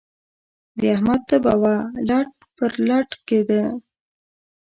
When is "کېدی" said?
3.27-3.63